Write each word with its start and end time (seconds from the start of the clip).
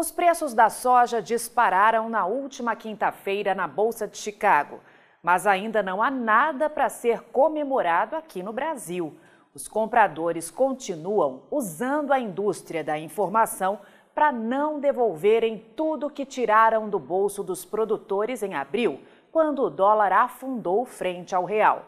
Os 0.00 0.10
preços 0.10 0.54
da 0.54 0.70
soja 0.70 1.20
dispararam 1.20 2.08
na 2.08 2.24
última 2.24 2.74
quinta-feira 2.74 3.54
na 3.54 3.68
Bolsa 3.68 4.08
de 4.08 4.16
Chicago, 4.16 4.80
mas 5.22 5.46
ainda 5.46 5.82
não 5.82 6.02
há 6.02 6.10
nada 6.10 6.70
para 6.70 6.88
ser 6.88 7.20
comemorado 7.24 8.16
aqui 8.16 8.42
no 8.42 8.50
Brasil. 8.50 9.14
Os 9.54 9.68
compradores 9.68 10.50
continuam 10.50 11.42
usando 11.50 12.14
a 12.14 12.18
indústria 12.18 12.82
da 12.82 12.98
informação 12.98 13.78
para 14.14 14.32
não 14.32 14.80
devolverem 14.80 15.58
tudo 15.76 16.08
que 16.08 16.24
tiraram 16.24 16.88
do 16.88 16.98
bolso 16.98 17.42
dos 17.42 17.66
produtores 17.66 18.42
em 18.42 18.54
abril, 18.54 19.02
quando 19.30 19.64
o 19.64 19.68
dólar 19.68 20.14
afundou 20.14 20.86
frente 20.86 21.34
ao 21.34 21.44
real. 21.44 21.84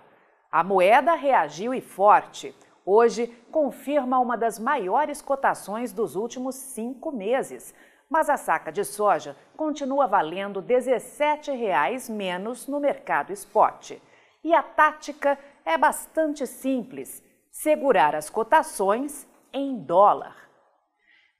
A 0.51 0.63
moeda 0.63 1.15
reagiu 1.15 1.73
e 1.73 1.81
forte. 1.81 2.55
Hoje 2.85 3.29
confirma 3.51 4.19
uma 4.19 4.37
das 4.37 4.59
maiores 4.59 5.23
cotações 5.23 5.95
dos 5.95 6.15
últimos 6.15 6.57
cinco 6.57 7.11
meses 7.11 7.75
mas 8.13 8.29
a 8.29 8.37
saca 8.37 8.71
de 8.71 8.85
soja 8.85 9.35
continua 9.57 10.07
valendo 10.07 10.61
R$ 10.61 10.67
17,00 10.67 12.13
menos 12.13 12.69
no 12.69 12.79
mercado 12.79 13.33
spot. 13.33 13.93
E 14.45 14.55
a 14.55 14.63
tática 14.63 15.39
é 15.65 15.79
bastante 15.79 16.47
simples: 16.47 17.25
segurar 17.51 18.15
as 18.15 18.29
cotações 18.29 19.27
em 19.51 19.79
dólar. 19.79 20.37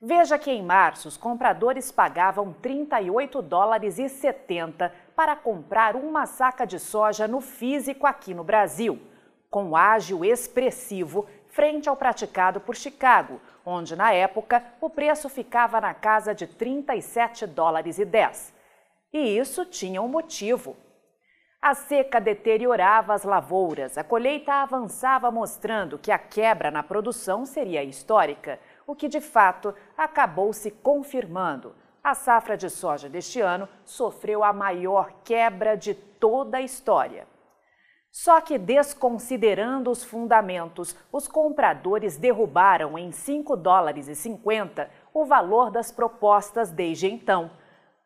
Veja 0.01 0.39
que 0.39 0.51
em 0.51 0.63
março 0.63 1.09
os 1.09 1.19
compradores 1.19 1.93
pagavam 1.93 2.55
38 2.55 3.43
dólares 3.43 3.99
e 3.99 4.09
70 4.09 4.91
para 5.15 5.37
comprar 5.37 5.95
uma 5.95 6.25
saca 6.25 6.67
de 6.67 6.79
soja 6.79 7.29
no 7.29 7.43
físico 7.43 8.07
aqui 8.07 8.33
no 8.33 8.43
Brasil, 8.43 8.99
com 9.51 9.77
ágio 9.77 10.25
expressivo 10.25 11.29
frente 11.49 11.87
ao 11.87 11.97
praticado 11.97 12.61
por 12.61 12.75
Chicago, 12.75 13.43
onde 13.65 13.97
na 13.97 14.13
época 14.13 14.63
o 14.81 14.91
preço 14.91 15.29
ficava 15.29 15.81
na 15.81 15.95
casa 15.95 16.35
de 16.35 16.47
37 16.47 17.47
dólares 17.47 17.99
e 17.99 18.05
10. 18.05 18.55
E 19.13 19.39
isso 19.39 19.65
tinha 19.65 20.01
um 20.01 20.09
motivo. 20.09 20.77
A 21.61 21.75
seca 21.75 22.21
deteriorava 22.21 23.15
as 23.15 23.23
lavouras, 23.23 23.97
a 23.97 24.03
colheita 24.03 24.53
avançava 24.53 25.31
mostrando 25.31 25.97
que 25.97 26.11
a 26.11 26.19
quebra 26.19 26.73
na 26.73 26.83
produção 26.83 27.47
seria 27.47 27.85
histórica, 27.85 28.59
o 28.85 28.97
que 28.97 29.09
de 29.09 29.21
fato 29.21 29.73
acabou 29.97 30.53
se 30.53 30.73
confirmando. 30.73 31.73
A 32.03 32.15
safra 32.15 32.57
de 32.57 32.69
soja 32.69 33.09
deste 33.09 33.41
ano 33.41 33.69
sofreu 33.85 34.43
a 34.43 34.53
maior 34.53 35.13
quebra 35.23 35.77
de 35.77 35.95
toda 35.95 36.59
a 36.59 36.63
história. 36.63 37.29
Só 38.13 38.43
que, 38.43 38.59
desconsiderando 38.59 39.91
os 39.91 40.05
fundamentos, 40.05 40.95
os 41.11 41.27
compradores 41.27 42.19
derrubaram 42.19 42.99
em 42.99 43.11
5 43.11 43.57
dólares 43.57 44.07
e 44.07 44.15
50 44.15 44.91
o 45.15 45.25
valor 45.25 45.71
das 45.71 45.91
propostas 45.91 46.71
desde 46.71 47.11
então. 47.11 47.51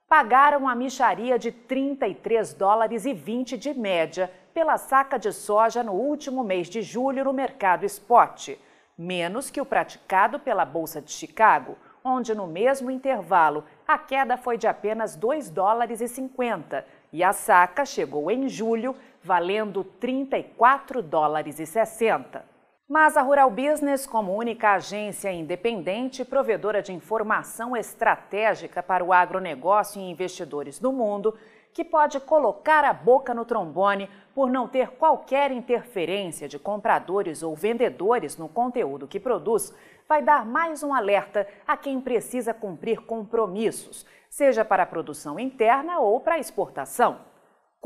Pagaram 0.08 0.68
a 0.68 0.76
micharia 0.76 1.36
de 1.36 1.50
33 1.50 2.54
dólares 2.54 3.04
e 3.04 3.12
20 3.12 3.58
de 3.58 3.74
média 3.74 4.30
pela 4.54 4.78
saca 4.78 5.18
de 5.18 5.32
soja 5.32 5.82
no 5.82 5.94
último 5.94 6.44
mês 6.44 6.68
de 6.68 6.82
julho 6.82 7.24
no 7.24 7.32
mercado 7.32 7.84
spot, 7.84 8.50
menos 8.96 9.50
que 9.50 9.60
o 9.60 9.66
praticado 9.66 10.38
pela 10.38 10.64
Bolsa 10.64 11.02
de 11.02 11.10
Chicago, 11.10 11.76
onde 12.04 12.32
no 12.32 12.46
mesmo 12.46 12.92
intervalo 12.92 13.64
a 13.88 13.98
queda 13.98 14.36
foi 14.36 14.56
de 14.56 14.68
apenas 14.68 15.16
2 15.16 15.50
dólares 15.50 16.00
e 16.00 16.06
50 16.06 16.86
e 17.12 17.24
a 17.24 17.32
saca 17.32 17.84
chegou 17.84 18.30
em 18.30 18.48
julho 18.48 18.94
valendo 19.26 19.82
34 19.82 21.02
dólares 21.02 21.58
e 21.58 21.66
60. 21.66 22.44
Mas 22.88 23.16
a 23.16 23.22
Rural 23.22 23.50
Business, 23.50 24.06
como 24.06 24.32
única 24.32 24.74
agência 24.74 25.32
independente 25.32 26.24
provedora 26.24 26.80
de 26.80 26.92
informação 26.92 27.76
estratégica 27.76 28.80
para 28.80 29.04
o 29.04 29.12
agronegócio 29.12 30.00
e 30.00 30.08
investidores 30.08 30.78
do 30.78 30.92
mundo, 30.92 31.36
que 31.74 31.84
pode 31.84 32.20
colocar 32.20 32.84
a 32.84 32.92
boca 32.92 33.34
no 33.34 33.44
trombone 33.44 34.08
por 34.32 34.48
não 34.48 34.68
ter 34.68 34.90
qualquer 34.90 35.50
interferência 35.50 36.48
de 36.48 36.60
compradores 36.60 37.42
ou 37.42 37.56
vendedores 37.56 38.36
no 38.38 38.48
conteúdo 38.48 39.08
que 39.08 39.18
produz, 39.18 39.74
vai 40.08 40.22
dar 40.22 40.46
mais 40.46 40.84
um 40.84 40.94
alerta 40.94 41.46
a 41.66 41.76
quem 41.76 42.00
precisa 42.00 42.54
cumprir 42.54 43.00
compromissos, 43.00 44.06
seja 44.30 44.64
para 44.64 44.84
a 44.84 44.86
produção 44.86 45.40
interna 45.40 45.98
ou 45.98 46.20
para 46.20 46.36
a 46.36 46.38
exportação. 46.38 47.18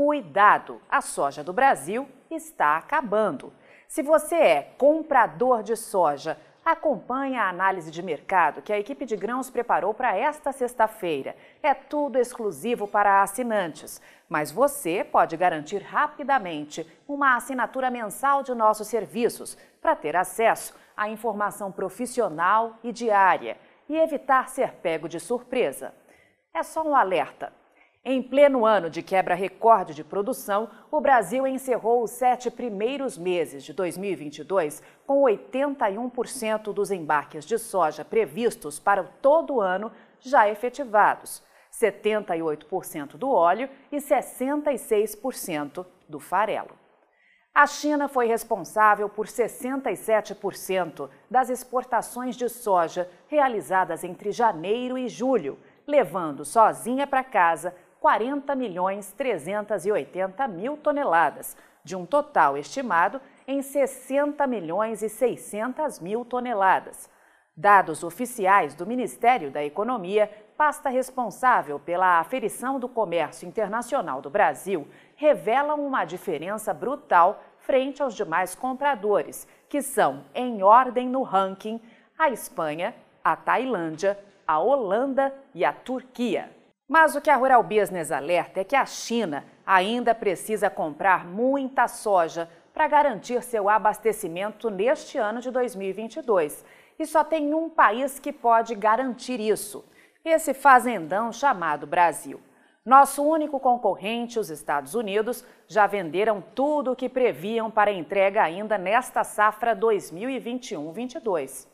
Cuidado, 0.03 0.81
a 0.89 1.03
soja 1.03 1.45
do 1.45 1.53
Brasil 1.53 2.09
está 2.31 2.79
acabando. 2.79 3.53
Se 3.87 4.03
você 4.03 4.35
é 4.35 4.63
comprador 4.79 5.63
de 5.63 5.77
soja, 5.77 6.39
acompanhe 6.65 7.37
a 7.37 7.51
análise 7.51 7.91
de 7.91 8.03
mercado 8.03 8.63
que 8.63 8.73
a 8.73 8.79
equipe 8.79 9.05
de 9.05 9.15
grãos 9.15 9.51
preparou 9.51 9.93
para 9.93 10.17
esta 10.17 10.53
sexta-feira. 10.53 11.37
É 11.63 11.75
tudo 11.75 12.17
exclusivo 12.17 12.89
para 12.89 13.21
assinantes, 13.21 14.01
mas 14.27 14.51
você 14.51 15.05
pode 15.05 15.37
garantir 15.37 15.83
rapidamente 15.83 16.91
uma 17.07 17.37
assinatura 17.37 17.91
mensal 17.91 18.43
de 18.43 18.55
nossos 18.55 18.89
serviços 18.89 19.55
para 19.83 19.95
ter 19.95 20.17
acesso 20.17 20.75
à 20.97 21.11
informação 21.11 21.71
profissional 21.71 22.79
e 22.83 22.91
diária 22.91 23.59
e 23.87 23.99
evitar 23.99 24.49
ser 24.49 24.73
pego 24.77 25.07
de 25.07 25.21
surpresa. 25.21 25.93
É 26.55 26.63
só 26.63 26.83
um 26.83 26.97
alerta. 26.97 27.60
Em 28.03 28.23
pleno 28.23 28.65
ano 28.65 28.89
de 28.89 29.03
quebra 29.03 29.35
recorde 29.35 29.93
de 29.93 30.03
produção, 30.03 30.71
o 30.91 31.03
Brasil 31.03 31.47
encerrou 31.47 32.03
os 32.03 32.13
sete 32.13 32.51
primeiros 32.51 33.19
meses 33.19 33.63
de 33.63 33.75
2022 33.75 34.83
com 35.07 35.23
81% 35.25 36.73
dos 36.73 36.91
embarques 36.91 37.45
de 37.45 37.59
soja 37.59 38.03
previstos 38.03 38.81
para 38.81 39.05
todo 39.05 39.57
o 39.57 39.61
ano 39.61 39.93
já 40.19 40.49
efetivados, 40.49 41.43
78% 41.71 43.19
do 43.19 43.31
óleo 43.31 43.69
e 43.93 43.99
66% 43.99 45.85
do 46.09 46.19
farelo. 46.19 46.81
A 47.55 47.67
China 47.67 48.09
foi 48.09 48.27
responsável 48.27 49.11
por 49.11 49.27
67% 49.27 51.11
das 51.31 51.51
exportações 51.51 52.35
de 52.35 52.49
soja 52.49 53.11
realizadas 53.29 54.05
entre 54.05 54.33
janeiro 54.33 54.97
e 54.97 55.07
julho, 55.07 55.59
levando 55.87 56.47
sozinha 56.47 57.07
para 57.07 57.23
casa 57.23 57.75
40 58.01 58.55
milhões 58.55 59.13
380 59.13 60.49
mil 60.49 60.77
toneladas, 60.79 61.57
de 61.85 61.95
um 61.95 62.07
total 62.07 62.57
estimado 62.57 63.21
em 63.47 63.61
60 63.61 64.47
milhões 64.47 65.03
e 65.03 65.09
600 65.09 66.01
mil 66.01 66.25
toneladas. 66.25 67.11
Dados 67.55 68.03
oficiais 68.03 68.75
do 68.75 68.87
Ministério 68.87 69.51
da 69.51 69.63
Economia, 69.63 70.31
pasta 70.57 70.89
responsável 70.89 71.79
pela 71.79 72.19
aferição 72.19 72.81
do 72.81 72.89
comércio 72.89 73.47
internacional 73.47 74.23
do 74.23 74.31
Brasil, 74.31 74.89
revelam 75.15 75.85
uma 75.85 76.05
diferença 76.07 76.73
brutal 76.73 77.43
frente 77.59 78.03
aos 78.03 78.15
demais 78.15 78.55
compradores, 78.55 79.47
que 79.69 79.83
são, 79.83 80.25
em 80.35 80.63
ordem 80.63 81.07
no 81.07 81.23
ranking, 81.23 81.81
a 82.19 82.31
Espanha, 82.31 82.95
a 83.23 83.37
Tailândia, 83.37 84.19
a 84.47 84.59
Holanda 84.59 85.35
e 85.55 85.65
a 85.65 85.73
Turquia. 85.73 86.60
Mas 86.91 87.15
o 87.15 87.21
que 87.21 87.31
a 87.31 87.37
Rural 87.37 87.63
Business 87.63 88.11
alerta 88.11 88.59
é 88.59 88.65
que 88.65 88.75
a 88.75 88.85
China 88.85 89.45
ainda 89.65 90.13
precisa 90.13 90.69
comprar 90.69 91.25
muita 91.25 91.87
soja 91.87 92.51
para 92.75 92.89
garantir 92.89 93.45
seu 93.45 93.69
abastecimento 93.69 94.69
neste 94.69 95.17
ano 95.17 95.41
de 95.41 95.53
2022. 95.53 96.65
E 96.99 97.07
só 97.07 97.23
tem 97.23 97.55
um 97.55 97.71
país 97.71 98.19
que 98.19 98.33
pode 98.33 98.75
garantir 98.75 99.39
isso: 99.39 99.85
esse 100.25 100.53
fazendão 100.53 101.33
chamado 101.33 101.87
Brasil. 101.87 102.41
Nosso 102.85 103.23
único 103.23 103.61
concorrente, 103.61 104.41
os 104.41 104.51
Estados 104.51 104.97
Unidos, 104.97 105.45
já 105.69 105.87
venderam 105.87 106.43
tudo 106.57 106.91
o 106.91 106.97
que 106.97 107.09
previam 107.09 107.71
para 107.71 107.93
entrega 107.93 108.43
ainda 108.43 108.77
nesta 108.77 109.23
safra 109.23 109.77
2021-22. 109.77 111.70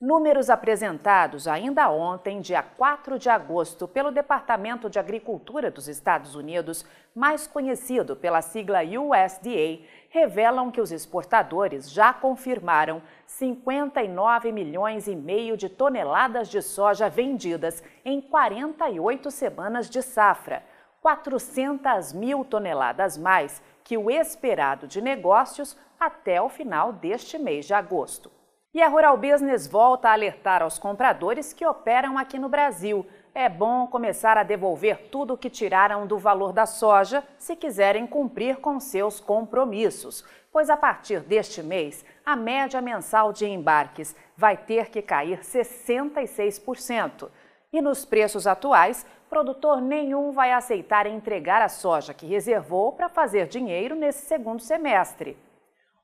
Números 0.00 0.48
apresentados 0.48 1.46
ainda 1.46 1.90
ontem, 1.90 2.40
dia 2.40 2.62
4 2.62 3.18
de 3.18 3.28
agosto, 3.28 3.86
pelo 3.86 4.10
Departamento 4.10 4.88
de 4.88 4.98
Agricultura 4.98 5.70
dos 5.70 5.88
Estados 5.88 6.34
Unidos, 6.34 6.86
mais 7.14 7.46
conhecido 7.46 8.16
pela 8.16 8.40
sigla 8.40 8.78
USDA, 8.82 9.84
revelam 10.08 10.70
que 10.70 10.80
os 10.80 10.90
exportadores 10.90 11.90
já 11.90 12.14
confirmaram 12.14 13.02
59 13.26 14.50
milhões 14.52 15.06
e 15.06 15.14
meio 15.14 15.54
de 15.54 15.68
toneladas 15.68 16.48
de 16.48 16.62
soja 16.62 17.10
vendidas 17.10 17.84
em 18.02 18.22
48 18.22 19.30
semanas 19.30 19.90
de 19.90 20.00
safra, 20.00 20.64
400 21.02 22.14
mil 22.14 22.42
toneladas 22.42 23.18
mais 23.18 23.62
que 23.84 23.98
o 23.98 24.10
esperado 24.10 24.86
de 24.86 25.02
negócios 25.02 25.76
até 26.00 26.40
o 26.40 26.48
final 26.48 26.90
deste 26.90 27.38
mês 27.38 27.66
de 27.66 27.74
agosto. 27.74 28.39
E 28.72 28.80
a 28.80 28.86
Rural 28.86 29.16
Business 29.16 29.66
volta 29.66 30.08
a 30.08 30.12
alertar 30.12 30.62
aos 30.62 30.78
compradores 30.78 31.52
que 31.52 31.66
operam 31.66 32.16
aqui 32.16 32.38
no 32.38 32.48
Brasil. 32.48 33.04
É 33.34 33.48
bom 33.48 33.88
começar 33.88 34.38
a 34.38 34.44
devolver 34.44 35.08
tudo 35.10 35.34
o 35.34 35.36
que 35.36 35.50
tiraram 35.50 36.06
do 36.06 36.16
valor 36.16 36.52
da 36.52 36.66
soja 36.66 37.24
se 37.36 37.56
quiserem 37.56 38.06
cumprir 38.06 38.58
com 38.58 38.78
seus 38.78 39.18
compromissos, 39.18 40.24
pois 40.52 40.70
a 40.70 40.76
partir 40.76 41.18
deste 41.18 41.64
mês, 41.64 42.04
a 42.24 42.36
média 42.36 42.80
mensal 42.80 43.32
de 43.32 43.44
embarques 43.44 44.14
vai 44.36 44.56
ter 44.56 44.88
que 44.88 45.02
cair 45.02 45.40
66%. 45.40 47.28
E 47.72 47.82
nos 47.82 48.04
preços 48.04 48.46
atuais, 48.46 49.04
produtor 49.28 49.80
nenhum 49.80 50.30
vai 50.30 50.52
aceitar 50.52 51.08
entregar 51.08 51.60
a 51.60 51.68
soja 51.68 52.14
que 52.14 52.24
reservou 52.24 52.92
para 52.92 53.08
fazer 53.08 53.48
dinheiro 53.48 53.96
nesse 53.96 54.26
segundo 54.26 54.60
semestre 54.60 55.36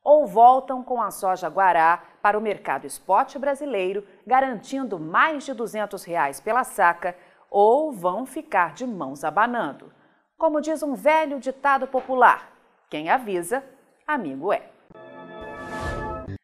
ou 0.06 0.24
voltam 0.24 0.84
com 0.84 1.02
a 1.02 1.10
soja 1.10 1.48
guará 1.48 2.00
para 2.22 2.38
o 2.38 2.40
mercado 2.40 2.86
spot 2.86 3.38
brasileiro, 3.38 4.06
garantindo 4.24 5.00
mais 5.00 5.44
de 5.44 5.52
200 5.52 6.04
reais 6.04 6.38
pela 6.38 6.62
saca, 6.62 7.16
ou 7.50 7.90
vão 7.90 8.24
ficar 8.24 8.72
de 8.72 8.86
mãos 8.86 9.24
abanando. 9.24 9.92
Como 10.38 10.60
diz 10.60 10.80
um 10.80 10.94
velho 10.94 11.40
ditado 11.40 11.88
popular, 11.88 12.52
quem 12.88 13.10
avisa, 13.10 13.64
amigo 14.06 14.52
é. 14.52 14.70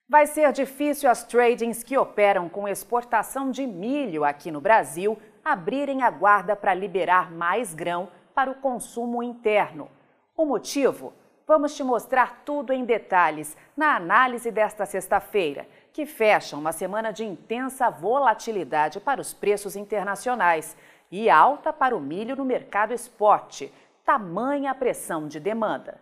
Vai 0.08 0.26
ser 0.26 0.50
difícil 0.50 1.08
as 1.08 1.22
tradings 1.22 1.84
que 1.84 1.96
operam 1.96 2.48
com 2.48 2.66
exportação 2.66 3.52
de 3.52 3.64
milho 3.64 4.24
aqui 4.24 4.50
no 4.50 4.60
Brasil 4.60 5.16
abrirem 5.44 6.02
a 6.02 6.10
guarda 6.10 6.56
para 6.56 6.74
liberar 6.74 7.30
mais 7.30 7.74
grão 7.74 8.08
para 8.34 8.50
o 8.50 8.56
consumo 8.56 9.22
interno. 9.22 9.88
O 10.36 10.44
motivo? 10.44 11.12
Vamos 11.54 11.76
te 11.76 11.84
mostrar 11.84 12.40
tudo 12.46 12.72
em 12.72 12.82
detalhes 12.82 13.54
na 13.76 13.94
análise 13.94 14.50
desta 14.50 14.86
sexta-feira, 14.86 15.68
que 15.92 16.06
fecha 16.06 16.56
uma 16.56 16.72
semana 16.72 17.12
de 17.12 17.26
intensa 17.26 17.90
volatilidade 17.90 18.98
para 18.98 19.20
os 19.20 19.34
preços 19.34 19.76
internacionais 19.76 20.74
e 21.10 21.28
alta 21.28 21.70
para 21.70 21.94
o 21.94 22.00
milho 22.00 22.34
no 22.34 22.42
mercado 22.42 22.94
spot, 22.94 23.64
tamanha 24.02 24.74
pressão 24.74 25.28
de 25.28 25.38
demanda. 25.38 26.00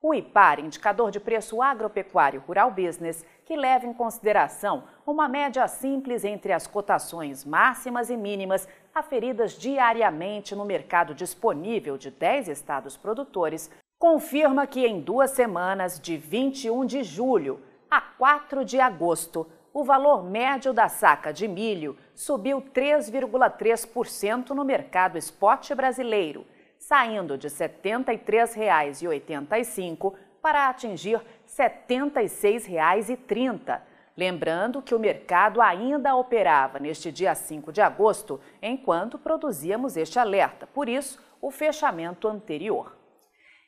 O 0.00 0.14
IPAR, 0.14 0.60
indicador 0.60 1.10
de 1.10 1.18
preço 1.18 1.60
agropecuário 1.60 2.40
rural 2.46 2.70
business, 2.70 3.26
que 3.44 3.56
leva 3.56 3.86
em 3.86 3.92
consideração 3.92 4.84
uma 5.04 5.28
média 5.28 5.66
simples 5.66 6.24
entre 6.24 6.52
as 6.52 6.68
cotações 6.68 7.44
máximas 7.44 8.08
e 8.08 8.16
mínimas 8.16 8.68
aferidas 8.94 9.58
diariamente 9.58 10.54
no 10.54 10.64
mercado 10.64 11.12
disponível 11.12 11.98
de 11.98 12.08
10 12.08 12.46
estados 12.46 12.96
produtores, 12.96 13.68
confirma 14.02 14.66
que 14.66 14.84
em 14.84 15.00
duas 15.00 15.30
semanas, 15.30 16.00
de 16.00 16.16
21 16.16 16.84
de 16.86 17.04
julho 17.04 17.60
a 17.88 18.00
4 18.00 18.64
de 18.64 18.80
agosto, 18.80 19.48
o 19.72 19.84
valor 19.84 20.24
médio 20.24 20.72
da 20.72 20.88
saca 20.88 21.32
de 21.32 21.46
milho 21.46 21.96
subiu 22.12 22.60
3,3% 22.60 24.50
no 24.50 24.64
mercado 24.64 25.16
spot 25.18 25.72
brasileiro, 25.76 26.44
saindo 26.80 27.38
de 27.38 27.46
R$ 27.46 27.54
73,85 27.54 30.14
para 30.42 30.68
atingir 30.68 31.18
R$ 31.18 31.24
76,30. 31.46 33.82
Lembrando 34.16 34.82
que 34.82 34.96
o 34.96 34.98
mercado 34.98 35.62
ainda 35.62 36.16
operava 36.16 36.80
neste 36.80 37.12
dia 37.12 37.36
5 37.36 37.70
de 37.70 37.80
agosto, 37.80 38.40
enquanto 38.60 39.16
produzíamos 39.16 39.96
este 39.96 40.18
alerta, 40.18 40.66
por 40.66 40.88
isso, 40.88 41.22
o 41.40 41.52
fechamento 41.52 42.26
anterior. 42.26 43.00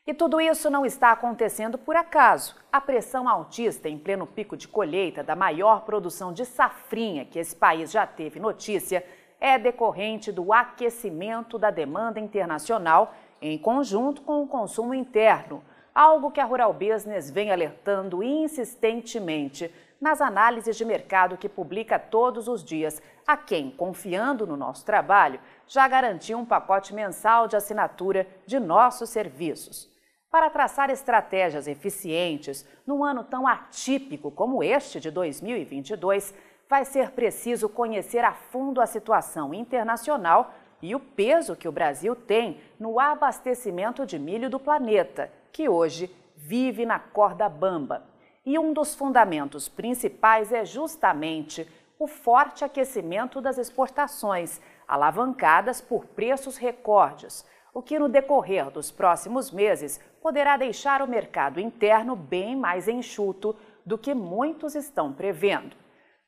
E 0.06 0.12
tudo 0.12 0.39
isso 0.39 0.69
não 0.69 0.85
está 0.85 1.12
acontecendo 1.12 1.79
por 1.79 1.97
acaso. 1.97 2.55
A 2.71 2.79
pressão 2.79 3.27
altista 3.27 3.89
em 3.89 3.99
pleno 3.99 4.27
pico 4.27 4.55
de 4.55 4.69
colheita 4.69 5.23
da 5.23 5.35
maior 5.35 5.81
produção 5.81 6.31
de 6.31 6.45
safrinha 6.45 7.25
que 7.25 7.39
esse 7.39 7.56
país 7.56 7.91
já 7.91 8.06
teve 8.06 8.39
notícia 8.39 9.03
é 9.41 9.59
decorrente 9.59 10.31
do 10.31 10.53
aquecimento 10.53 11.59
da 11.59 11.71
demanda 11.71 12.21
internacional 12.21 13.15
em 13.41 13.56
conjunto 13.56 14.21
com 14.21 14.43
o 14.43 14.47
consumo 14.47 14.93
interno, 14.93 15.65
algo 15.95 16.31
que 16.31 16.41
a 16.41 16.45
Rural 16.45 16.75
Business 16.75 17.31
vem 17.31 17.50
alertando 17.50 18.23
insistentemente 18.23 19.73
nas 19.99 20.21
análises 20.21 20.77
de 20.77 20.85
mercado 20.85 21.39
que 21.39 21.49
publica 21.49 21.99
todos 21.99 22.47
os 22.47 22.62
dias, 22.62 23.00
a 23.27 23.39
quem, 23.39 23.71
confiando 23.71 24.47
no 24.47 24.55
nosso 24.55 24.85
trabalho, 24.85 25.41
já 25.67 25.89
garantiu 25.89 26.37
um 26.37 26.45
pacote 26.45 26.93
mensal 26.93 27.49
de 27.49 27.57
assinatura 27.57 28.27
de 28.47 28.61
nossos 28.61 29.09
serviços. 29.09 29.94
Para 30.35 30.51
traçar 30.51 30.91
estratégias 30.91 31.69
eficientes 31.69 32.67
num 32.85 33.05
ano 33.05 33.23
tão 33.23 33.47
atípico 33.47 34.33
como 34.33 34.65
este 34.65 34.99
de 34.99 35.09
2022, 35.09 36.35
vai 36.69 36.85
ser 36.85 37.13
preciso 37.13 37.69
conhecer 37.69 38.25
a 38.25 38.33
fundo 38.33 38.81
a 38.81 38.87
situação 38.87 39.55
internacional 39.55 40.53
e 40.83 40.93
o 40.93 40.99
peso 40.99 41.55
que 41.55 41.69
o 41.69 41.73
Brasil 41.73 42.17
tem 42.17 42.61
no 42.81 42.99
abastecimento 42.99 44.05
de 44.05 44.19
milho 44.19 44.51
do 44.51 44.59
planeta, 44.59 45.31
que 45.53 45.69
hoje 45.69 46.13
vive 46.37 46.85
na 46.85 46.99
corda 46.99 47.49
bamba. 47.49 48.03
E 48.45 48.59
um 48.59 48.73
dos 48.73 48.93
fundamentos 48.93 49.69
principais 49.69 50.53
é 50.53 50.65
justamente 50.65 51.65
o 51.97 52.09
forte 52.09 52.65
aquecimento 52.65 53.41
das 53.41 53.57
exportações, 53.57 54.61
alavancadas 54.89 55.81
por 55.81 56.05
preços 56.07 56.57
recordes, 56.57 57.45
o 57.75 57.82
que 57.82 57.99
no 57.99 58.09
decorrer 58.09 58.71
dos 58.71 58.93
próximos 58.93 59.50
meses 59.50 60.00
poderá 60.23 60.57
deixar 60.57 61.02
o 61.02 61.09
mercado 61.09 61.59
interno 61.59 62.14
bem 62.14 62.54
mais 62.54 62.87
enxuto 62.87 63.54
do 63.85 63.99
que 63.99 64.14
muitos 64.14 64.76
estão 64.76 65.12
prevendo. 65.12 65.76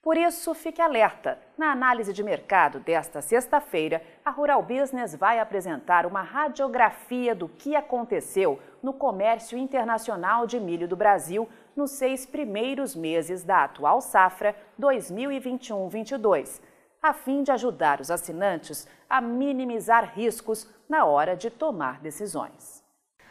Por 0.03 0.17
isso, 0.17 0.55
fique 0.55 0.81
alerta. 0.81 1.37
Na 1.59 1.73
análise 1.73 2.13
de 2.13 2.23
mercado 2.23 2.79
desta 2.79 3.21
sexta-feira, 3.21 4.01
a 4.25 4.31
Rural 4.31 4.63
Business 4.63 5.17
vai 5.17 5.41
apresentar 5.41 6.07
uma 6.07 6.23
radiografia 6.23 7.35
do 7.35 7.49
que 7.49 7.75
aconteceu 7.75 8.61
no 8.81 8.93
comércio 8.93 9.59
internacional 9.59 10.47
de 10.47 10.61
milho 10.61 10.87
do 10.87 10.95
Brasil 10.95 11.49
nos 11.75 11.91
seis 11.91 12.25
primeiros 12.25 12.95
meses 12.95 13.43
da 13.43 13.65
atual 13.65 14.01
safra 14.01 14.55
2021-22, 14.81 16.61
a 17.07 17.13
fim 17.13 17.43
de 17.43 17.53
ajudar 17.53 18.01
os 18.01 18.11
assinantes 18.11 18.89
a 19.09 19.21
minimizar 19.21 20.13
riscos 20.15 20.69
na 20.89 21.05
hora 21.05 21.37
de 21.37 21.51
tomar 21.51 22.01
decisões. 22.01 22.85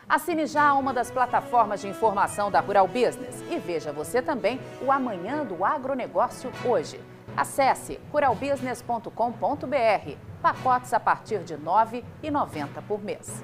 Assine 0.07 0.45
já 0.45 0.73
uma 0.75 0.93
das 0.93 1.11
plataformas 1.11 1.81
de 1.81 1.87
informação 1.87 2.51
da 2.51 2.59
Rural 2.59 2.87
Business 2.87 3.41
e 3.49 3.57
veja 3.57 3.91
você 3.91 4.21
também 4.21 4.61
o 4.81 4.91
Amanhã 4.91 5.43
do 5.43 5.65
Agronegócio 5.65 6.51
hoje. 6.63 7.01
Acesse 7.35 7.99
ruralbusiness.com.br. 8.13 10.17
Pacotes 10.41 10.93
a 10.93 10.99
partir 10.99 11.43
de 11.43 11.55
R$ 11.55 11.61
9,90 11.61 12.83
por 12.87 13.03
mês. 13.03 13.43